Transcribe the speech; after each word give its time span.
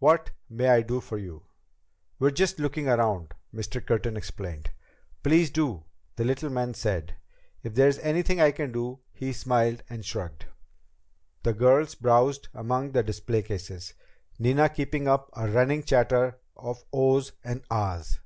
"What 0.00 0.32
may 0.50 0.70
I 0.70 0.82
do 0.82 1.00
for 1.00 1.18
you?" 1.18 1.44
"We're 2.18 2.32
just 2.32 2.58
looking 2.58 2.88
around," 2.88 3.32
Mr. 3.54 3.80
Curtin 3.80 4.16
explained. 4.16 4.70
"Please 5.22 5.50
do," 5.50 5.84
the 6.16 6.24
little 6.24 6.50
man 6.50 6.74
said. 6.74 7.14
"If 7.62 7.76
there 7.76 7.86
is 7.86 8.00
anything 8.00 8.40
I 8.40 8.50
can 8.50 8.72
do" 8.72 8.98
He 9.12 9.32
smiled 9.32 9.84
and 9.88 10.04
shrugged. 10.04 10.46
The 11.44 11.52
girls 11.54 11.94
browsed 11.94 12.48
among 12.54 12.90
the 12.90 13.04
display 13.04 13.42
cases; 13.42 13.94
Nina 14.36 14.68
keeping 14.68 15.06
up 15.06 15.30
a 15.34 15.48
running 15.48 15.84
chatter 15.84 16.40
of 16.56 16.84
"oh's" 16.92 17.30
and 17.44 17.62
"ah's." 17.70 18.18